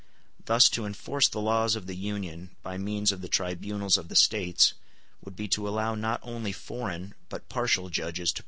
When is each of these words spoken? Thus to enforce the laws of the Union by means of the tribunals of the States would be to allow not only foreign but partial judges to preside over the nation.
Thus 0.43 0.67
to 0.69 0.87
enforce 0.87 1.27
the 1.29 1.39
laws 1.41 1.75
of 1.75 1.85
the 1.85 1.93
Union 1.95 2.55
by 2.63 2.75
means 2.79 3.11
of 3.11 3.21
the 3.21 3.27
tribunals 3.27 3.97
of 3.99 4.07
the 4.07 4.15
States 4.15 4.73
would 5.23 5.35
be 5.35 5.47
to 5.49 5.67
allow 5.69 5.93
not 5.93 6.19
only 6.23 6.51
foreign 6.53 7.13
but 7.29 7.47
partial 7.49 7.87
judges 7.89 7.99
to 7.99 8.01
preside 8.01 8.09
over 8.09 8.19
the 8.19 8.21
nation. 8.23 8.39